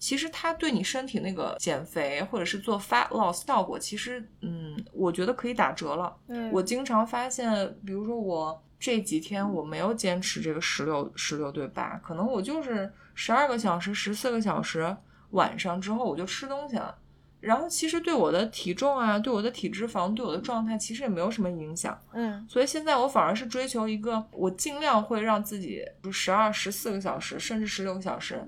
[0.00, 6.16] 其实它对你身体那个减肥或者是做 fat loss 效果，其实嗯，我觉得可以打折了。
[6.26, 14.96] 嗯，我经常发现，比如说我这几天我没有坚持这个十六十六对八，可能我就是十二个小时、十四个小时
[15.32, 16.96] 晚上之后我就吃东西了，
[17.40, 22.00] 然后其实对我的体重啊、对我的体脂肪、对我的状态其实也没有什么影响。
[22.14, 28.42] 嗯，所以现在我反而是追求一个，我尽量会让自己就十二、十四个小时，甚至十六个小时。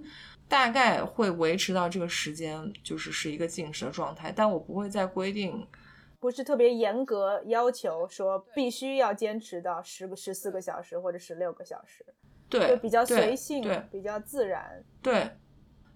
[0.53, 5.67] 大概会维持到这个时间，就是是一个进食的状态，但我不会再规定，
[6.21, 12.05] 不是特别严格要求说必须要坚持到十个十四个小时或者十六个小时，
[12.51, 15.27] 对，就比较随性，对，比较自然，对。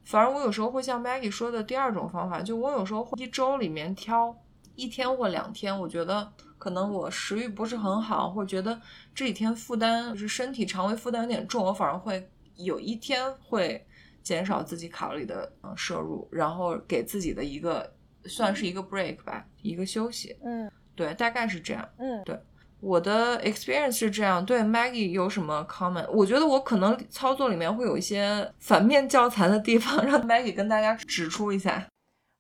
[0.07, 4.35] 反而我有时候会像 Maggie 说的第二种方法，就我有时候会一周里面挑
[4.75, 8.81] 一天或两天，我觉得可能我食欲不是很好，或者觉得
[9.14, 13.87] 这几天负担就是身体肠胃负担有点重，我反而会有一天会。
[14.27, 20.37] 减少自己卡路里的摄入，然后给自己的一个算是一个 break 吧，一个休息。
[20.43, 21.89] 嗯，对，大概是这样。
[21.99, 22.37] 嗯，对，
[22.81, 24.45] 我的 experience 是这样。
[24.45, 26.11] 对，Maggie 有什么 comment？
[26.11, 31.87] 我觉得我可能操作里面会有一些反面教材的地方， 让 Maggie 跟大家指出一下。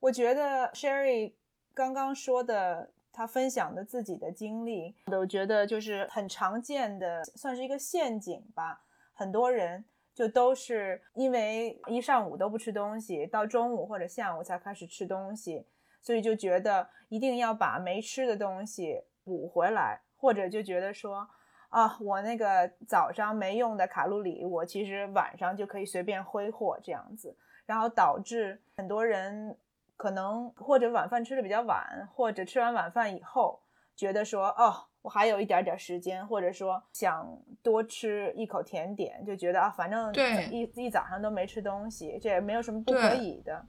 [0.00, 1.34] 我觉得 Sherry
[1.72, 8.80] 刚刚说的，他分享的自己的经历，我觉得就是很常见的，算是一个陷阱吧。
[9.14, 9.84] 很多人。
[10.16, 15.66] 就都是因为一上午都不吃东西，到中午或者下午才开始吃东西，
[16.00, 21.28] 所以就觉得一定要把没吃的东西补回来，或者就觉得说，
[21.68, 29.54] 啊，我那个早上没用的卡路里，我其实晚上就可以随便挥霍这样子，然后导致很多人
[29.98, 33.60] 可能或者晚饭吃的比较晚，或者吃完晚饭以后
[33.94, 37.24] 觉得说，哦，我还有一点点时间，或者说想
[37.62, 40.12] 多吃一口甜点，就觉得啊，反正
[40.50, 43.64] 一一早上都没吃东西，这也没有什么不可以的。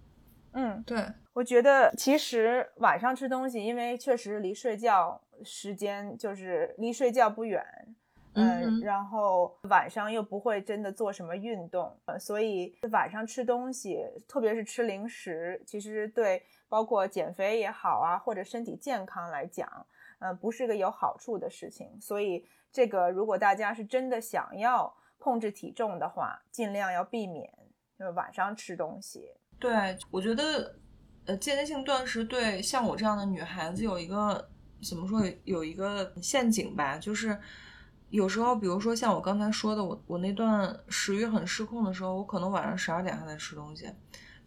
[0.53, 0.97] 嗯，对，
[1.33, 7.63] 我觉得其实晚上吃东西，因为确实离睡觉时间就是离睡觉不远，
[8.33, 19.69] 嗯，然后晚上又不会真的做什么运动，所以晚上吃东西，特别是吃零食，其实对包括减肥也好啊，或者身体健康来讲，
[20.19, 21.99] 嗯，不是个有好处的事情。
[22.01, 27.51] 所以这个如果大家是真的想要控制体重的话，尽量要避免
[27.97, 29.29] 就是晚上吃东西。
[29.59, 30.75] 对，我觉得，
[31.25, 34.49] 呃，间歇性断食对像我这样的女孩子有一个
[34.87, 37.35] 怎么说，有一个陷阱吧，就是
[38.09, 43.91] 有时候，比如说像我刚才说的，我我那段食欲很失控的时候，我可能晚上十二点还在吃东西。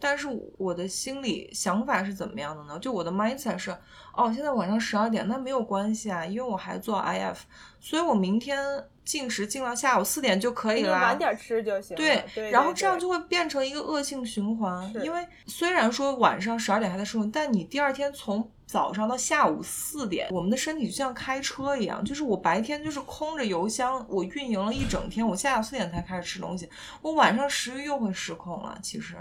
[0.00, 2.78] 但是我的心理想法是怎么样的呢？
[2.78, 3.70] 就我的 mindset 是，
[4.14, 7.36] 哦，现在晚上十二点，那没有关系啊，因为我还做 IF，
[7.78, 8.58] 所以我明天
[9.04, 11.94] 进食进到下午四点就可以了，晚点吃就行。
[11.96, 14.90] 对，然后这样就会变成一个恶性循环。
[15.04, 26.70] 因为虽然说晚上十二点还在吃，但你第二天从早上到下午四点，我们的身体就像开车一样，就是我白天就是空着油箱，我运营了一整天，我下午四点才开始吃东西，
[27.02, 28.78] 我晚上食欲又会失控了。
[28.82, 29.16] 其实。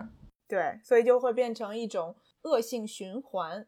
[0.49, 3.67] 对，所以就会变成一种恶性循环，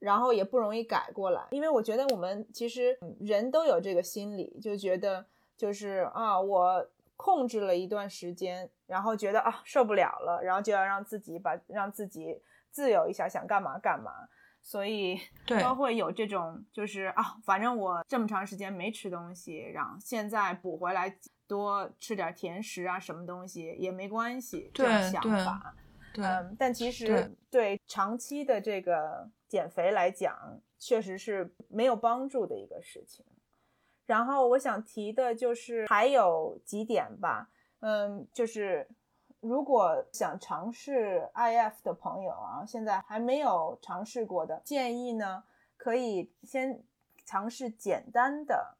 [0.00, 1.46] 然后也不容易改过来。
[1.52, 5.24] 因为我觉得我们其实人都有这个心理，就觉得
[5.56, 14.10] 就是啊，我控制了一段时间，然后觉得啊受不了了，然后就要让自己把让自己自由一下，想干嘛干嘛。
[14.60, 21.16] 所以都会有这种，就是啊，反正我这么长时间没吃东西，然后现在补回来。
[21.46, 25.74] 多吃点甜食啊，什么东西也没关系，这种想法。
[26.18, 33.24] 嗯，但其实对长期的这个减肥来讲，确实是没有帮助的一个事情。
[34.06, 38.88] 然后我想提的就是还有几点吧，嗯，就是
[39.40, 45.44] 如果想尝试 IF 的朋友啊，现在还没有尝试过的，建议呢
[45.76, 46.82] 可以先
[47.26, 48.78] 尝试简单的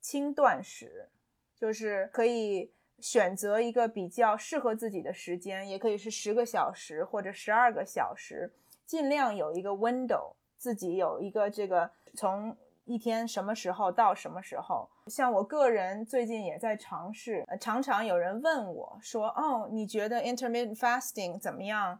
[0.00, 1.10] 轻断食。
[1.58, 8.52] 就是可以选择一个比较适合自己的时间，也可以是十个小时或者十二个小时，
[8.84, 14.88] 尽量有一个 window，自己有一个这个从一天什么时候到什么时候。
[15.08, 21.98] 像我个人最近也在尝试，常常有人问我说：“哦，你觉得 intermittent fasting 怎么样？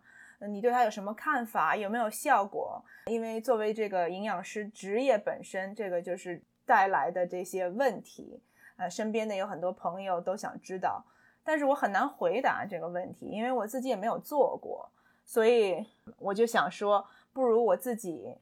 [0.49, 1.77] 你对它有什么看法？
[1.77, 8.41] 有没有效果？”因为作为这个营养师职业本身，这个就是带来的这些问题。
[8.77, 11.05] 呃，身边的有很多朋友都想知道，
[11.43, 14.91] 但是我很难回答这个问题，因为我自己也没有做过，
[15.25, 15.87] 所以
[16.19, 18.37] 我就想说，不如我自己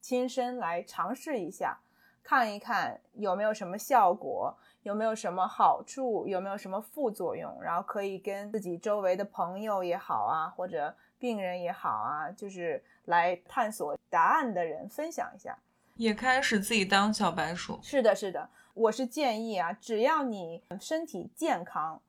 [0.00, 1.78] 亲身来尝试一下，
[2.22, 15.58] 看一看有没有什么效果，有没有什么好处，有没有什么副作用，然后可以跟自己周围的朋友也好啊，或者病人也好啊，就是来探索答案的人分享一下，
[15.96, 17.78] 也开始自己当小白鼠。
[17.82, 18.48] 是的，是的。
[18.80, 22.00] 我是建议啊，只要你身体健康，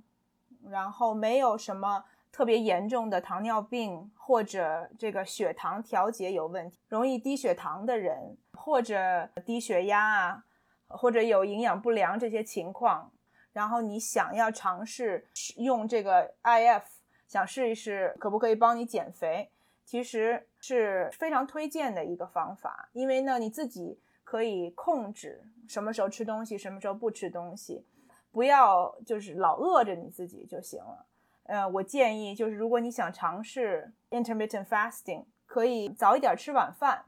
[0.70, 10.46] 然后没有什么特别严重的糖尿病或者这个血糖调节有问题、容易低血糖的人，或者低血压啊，
[10.88, 13.12] 或者有营养不良这些情况，
[13.52, 16.84] 然后你想要尝试用这个 IF，
[17.28, 19.52] 想试一试可不可以帮你减肥，
[19.84, 24.00] 其实是非常推荐的一个方法，因为呢你自己。
[24.32, 27.86] 可以控制什么时候吃东西，什么时候不吃东西，
[28.32, 31.06] 不要就是老饿着你自己就行了。
[31.44, 37.04] 呃，我建议就是，如果你想尝试 intermittent fasting，可以早一点吃晚饭，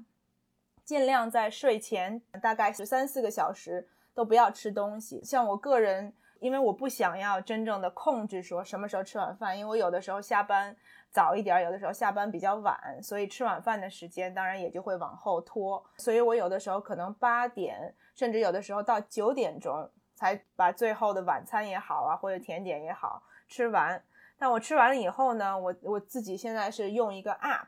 [0.84, 5.24] 尽量在睡前大概十三四个小时都不要吃东西。
[5.24, 10.76] 像我个人，因为我不想要真正的控制说什么时候吃晚饭，因为我有的时候下班。
[11.14, 15.82] 早一点，有的时候下班比较晚，所以吃晚饭的时间当然也就会往后拖。
[15.98, 24.04] 所以我有的时候可能八点，甚至有的时候到九点钟才把最后的晚餐也好啊，或者甜点也好吃完。
[24.40, 27.68] 但我吃完了以后呢，我我自己现在是用一个 app，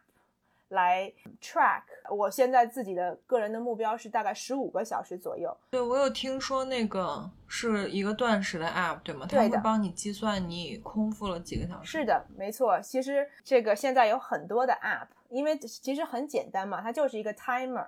[0.70, 1.12] 来
[1.42, 1.84] track。
[2.10, 5.56] 我现在自己的个人的目标是大概十五个小时左右。
[5.70, 9.26] 对，我有听说那个是一个断食的 app，对吗？
[9.30, 11.92] 它会帮你计算你空腹了几个小时。
[11.92, 12.80] 是的，没错。
[12.82, 17.88] 其实这个现在有很多的 app，因为其实很简单嘛，它就是一个 timer，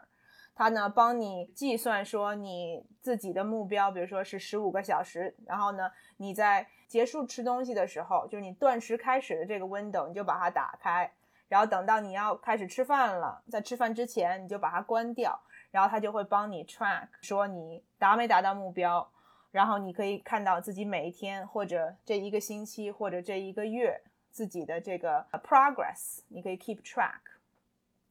[0.56, 11.12] 它呢帮你计算说你自己的目标，比如说是十五个小时，然后呢你在结束吃东西的时候，就是你断食开始的这个 window，你就把它打开，
[11.48, 15.40] 然后等到你要开始吃饭了，在吃饭之前你就把它关掉，
[15.72, 19.10] 然后它就会帮你 track 说你达没达到目标。
[19.50, 27.22] 然后你可以看到自己每一天或者这一个星期或者这一个月自己的这个 progress，你可以 keep track。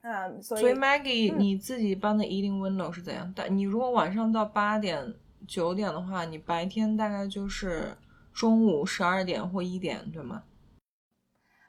[0.01, 3.31] 嗯，所以所以 Maggie，、嗯你自己班的 eating window 是怎样？
[3.37, 5.15] 但你如果晚上到八点、
[5.47, 7.97] 九点的话，你白天大概就是
[8.33, 10.43] 中午十二点或一点，对吗？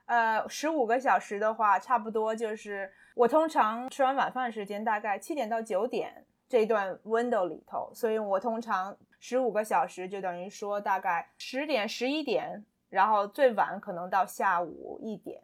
[0.07, 15.41] 呃，十五个小时的话，差不多就是我通常吃完晚饭时间大概七点到九点这段 window 里头，所以我通常十五个小时就等于说大概十点、十一点，然后最晚可能到下午一点。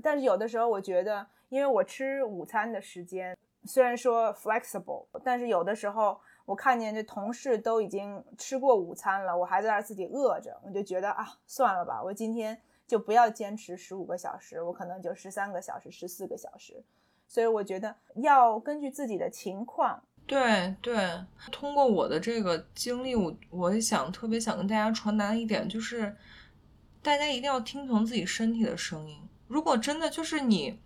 [0.00, 12.56] 但是有的时候我觉得，因为我吃午餐的时间虽然说 flexible，但是有的时候我看见这同事都已经吃过午餐了，我还在那自己饿着，我就觉得啊，算了吧，我今天
[12.86, 16.84] 就不要坚持十五个小时，我可能就十三个小时、十四个小时。
[17.26, 21.08] 所以我觉得要根据自己的情况，对对，
[21.50, 26.14] 通过我的这个经历，我我想特别想跟大家传达一点，就是
[27.02, 29.18] 大家一定要听从自己身体的声音。
[29.48, 30.78] 如果真的就是你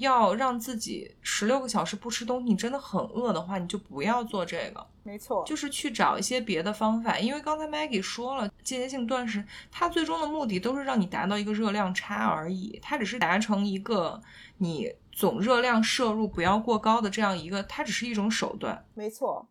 [0.00, 4.86] 要让自己十六个小时不吃东西，你真的很饿的话，你就不要做这个。
[5.02, 14.20] 没错，就是去找一些别的方法，因为刚才 Maggie 说了，间歇性断食它最终的目的都是让你达到一个热量差而已，它只是达成一个
[14.58, 18.84] 你总热量摄入不要过高的这样一个，它只是一种手段。
[18.94, 19.48] 没错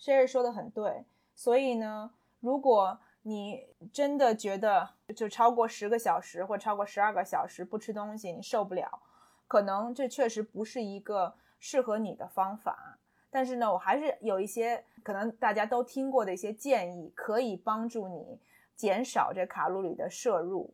[0.00, 1.04] ，Sherry 说的很对。
[1.34, 3.60] 所以呢，如果你
[3.92, 9.00] 真的觉得就超过十个小时或超过十二个小时不吃东西你受不了，
[9.48, 12.98] 可能这确实不是一个适合你的方法。
[13.30, 18.38] 但是呢，我还是有一些可能大家都听过的一些建议，可以帮助你
[18.76, 20.72] 减少这卡路里的摄入。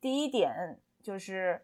[0.00, 1.62] 第一点就是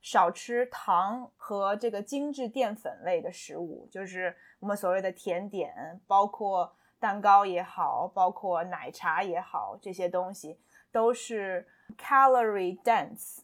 [0.00, 10.58] 少吃糖和这个精致淀粉类的食物，就是我们所谓的甜点，包括蛋糕也好，包括奶茶也好，这些东西
[10.90, 11.68] 都是
[11.98, 13.41] calorie dense，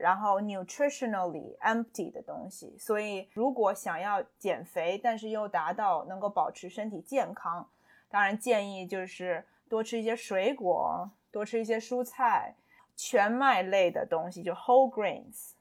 [0.00, 2.76] 然后 nutritionally empty 的东西。
[2.78, 7.68] 所以，如果想要减肥，但是又达到能够保持身体健康，
[8.08, 12.56] 当然建议就是多吃一些水果，多吃一些蔬菜。
[13.02, 15.52] 全麦类的东西，就 whole grains，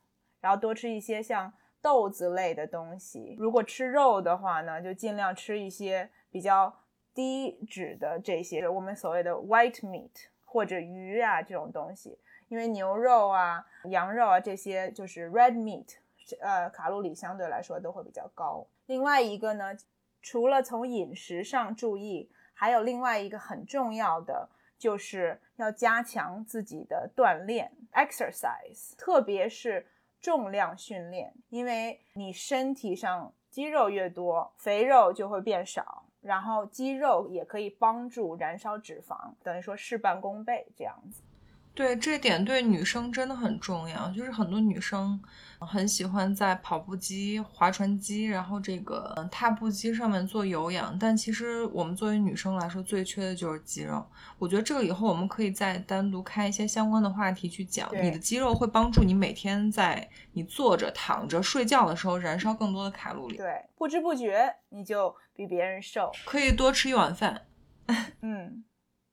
[0.42, 3.34] 然后多吃一些像豆子类的东西。
[3.40, 6.82] 如果吃肉的话呢，就尽量吃一些比较
[7.14, 10.12] 低脂的这些我们所谓的 white meat
[10.44, 12.20] 或者鱼啊这种东西，
[12.50, 15.96] 因为牛肉啊、羊肉啊这些就是 red meat，
[16.42, 18.68] 呃，卡路里相对来说都会比较高。
[18.86, 19.76] 另外一个呢，
[20.22, 24.50] 除了从饮食上注意，还有另外一个很重要的。
[24.80, 29.86] 就是要加强自己的锻炼 exercise，特别是
[30.22, 41.22] 重量训练，因为你身体上肌肉越多，肥肉就会变少，然后肌肉也可以帮助燃烧脂肪，等于说事半功倍这样子。
[41.80, 44.10] 对，这点对女生真的很重要。
[44.10, 45.18] 就是很多女生
[45.62, 54.06] 很喜欢在跑步机、划船机，然后这个踏步机上面做有氧，但其实我们作为女生来说，最缺的就是肌肉。
[54.38, 57.90] 我觉得这个以后我们可以再单独开一些相关的话题去讲。
[58.04, 63.38] 你的肌肉会帮助你每天在你坐着、躺着、睡觉的时候燃烧更多的卡路里。
[63.38, 66.12] 对，不知不觉你就比别人瘦。
[66.26, 67.46] 可以多吃一碗饭，
[68.22, 68.66] 嗯，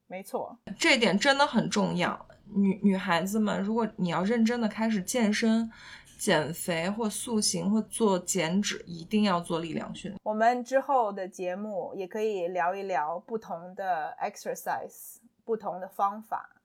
[0.09, 0.59] 没错。
[0.77, 2.27] 这点真的很重要。
[2.55, 5.71] 女女孩子们，如果你要认真的开始健身、
[6.19, 10.21] 减肥或塑形或做减脂，一定要做力量训练。
[10.23, 16.57] 我们之后的节目也可以聊一聊不同的 exercise，不同的方法，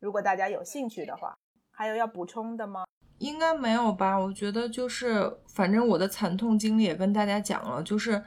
[0.00, 1.36] 如果大家有兴趣的话。
[1.70, 2.86] 还有要补充的吗？
[3.18, 4.18] 应该没有吧？
[4.18, 8.20] 我觉得就是，反正我的惨痛经历也跟大家讲了，就是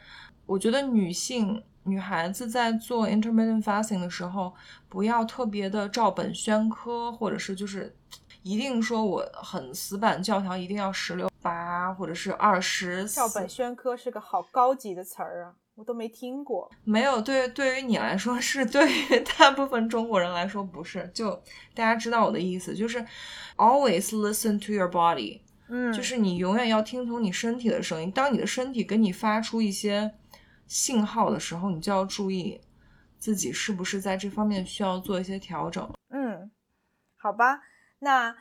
[0.45, 4.53] 我觉得女性女孩子在做 intermittent fasting 的时候，
[4.87, 7.95] 不要特别的照本宣科，或者是就是
[8.43, 13.07] 一定说我很死板教条，一定要十六八或者是二十。
[13.07, 16.69] 照本宣科是个好高级的词儿啊，我都没听过。
[16.83, 21.09] 没有，对对于你来说是，对于大部分中国人来说不是。
[21.13, 21.31] 就
[21.73, 23.03] 大家知道我的意思，就是
[23.57, 25.41] always listen to your body。
[25.67, 28.11] 嗯，就是你永远要听从你身体的声音。
[28.11, 30.13] 当你的身体给你发出一些
[30.71, 32.61] 信号的时候，你就要注意
[33.19, 35.91] 自己是不是在这方面需要做一些调整。
[36.11, 36.49] 嗯，
[37.17, 37.59] 好吧，
[37.99, 38.33] 那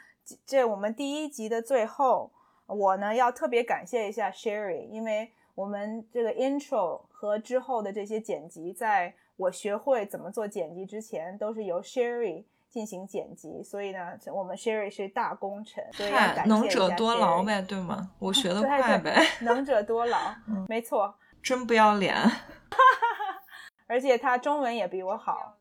[0.46, 2.30] 这我们第一集的最后，
[2.66, 16.12] 我呢要特别感谢一下 Sherry，因为我们这个 intro 和之后的这些剪辑，在我学会怎么做剪辑之前，都是由 Sherry 进行剪辑，所以呢，我们 Sherry 是大功臣，所以
[16.46, 18.12] 能者多劳呗，对吗？
[18.20, 20.16] 我学的 快呗，能者多劳，
[20.68, 21.12] 没错。
[21.42, 22.14] 真不要脸。
[23.86, 25.56] 而且他中文也比我好。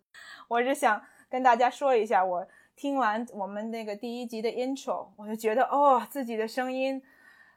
[0.47, 7.01] 我是想跟大家说一下，我听完我们那个第一集的 intro，我就觉得哦，自己的声音，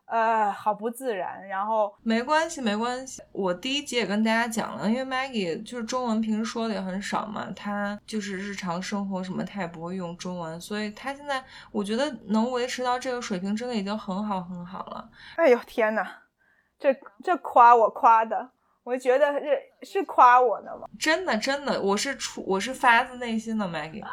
[0.06, 1.46] 呃，好不自然。
[1.46, 3.22] 然后，没关系，没关系。
[3.32, 15.10] 我第一集也跟大家讲了，因为 Maggie 就是中文平时说的也很少嘛，她就是日常生活什么她也不会用中文，所以她现在我觉得能维持到这个水平，真的已经很好很好了。
[15.36, 16.21] 哎呦天哪，
[16.82, 18.50] 这这夸我夸的，
[18.82, 20.88] 我觉得是是夸我呢吗？
[20.98, 24.04] 真的真的，我是出我是发自内心的 Maggie。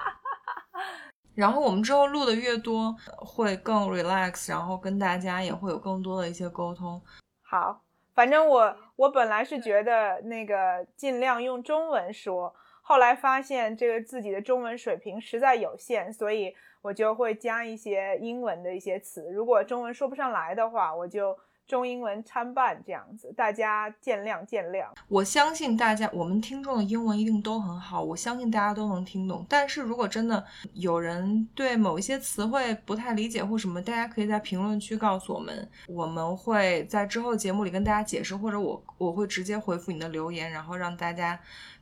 [1.34, 7.02] 然后我们之后录的越多，会更 relax，然后跟大家也会有更多的一些沟通。
[7.42, 7.82] 好，
[8.14, 12.54] 反正我我本来是觉得那个尽量用中文说，
[12.84, 16.54] 后来发现这个自己的中文水平实在有限，所以
[16.84, 19.32] 我就会加一些英文的一些词。
[19.32, 21.36] 如果中文说不上来的话，我就
[21.70, 24.88] 中英文参半这样子，大家见谅见谅。
[25.08, 29.46] 我相信大家，我们听众的英文一定都很好，我相信大家都能听懂。
[29.48, 30.44] 但是如果真的
[30.74, 41.40] 有人对某一些词汇不太理解或什么，大家可以在评论区告诉我们，我们会在之后节目里跟大家解释，或者我我会直接回复你的留言，然后让大家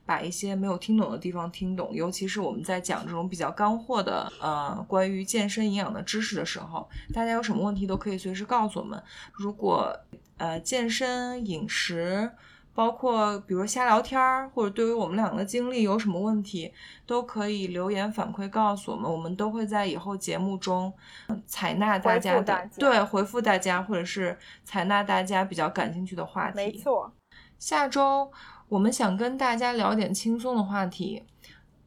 [0.08, 1.90] 把一些没有听懂的地方听懂。
[1.92, 9.00] 尤其是我们在讲这种比较干货的呃关于健身营养的知识的时候，大家有什么问题都可以随时告诉我们。
[9.34, 9.94] 如果
[10.38, 12.30] 呃健身饮食。
[12.78, 16.72] 包括比如瞎聊天儿，或者对于我们俩的经历有什么问题，
[17.04, 20.92] 都可以留言反馈告诉我们，我们都会在以后节目中
[21.26, 26.56] 呃采纳大家的对回复大家，或者是采纳大家比较感兴趣的话题。
[26.56, 27.12] 没错，
[27.58, 28.30] 下周
[28.68, 31.22] 我们想跟大家聊点轻松的话题，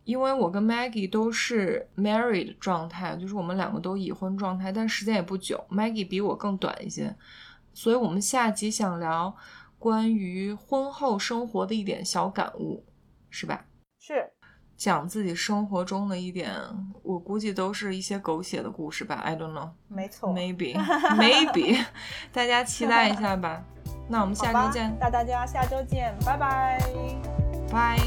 [0.03, 7.15] 因为我跟 Maggie 都是 married 状态，就是我们两个都已婚状态，但时间也不久，Maggie 比我更短一些，
[7.73, 9.35] 所以我们下集想聊
[9.77, 12.83] 关于婚后生活的一点小感悟，
[13.29, 13.65] 是吧？
[13.99, 14.31] 是
[14.75, 16.51] 讲自己生活中的一点，
[17.03, 19.69] 我估计都是一些狗血的故事吧，I don't know。
[19.87, 20.33] 没错。
[20.33, 20.73] Maybe,
[21.15, 21.85] maybe，
[22.33, 23.63] 大家期待一下吧。
[24.11, 26.79] 那我们下周见，那大家下周见，拜拜。
[27.71, 27.97] 拜。